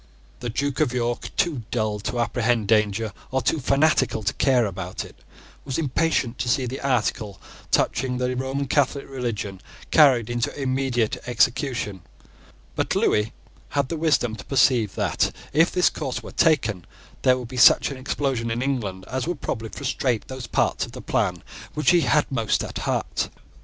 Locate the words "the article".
6.65-7.39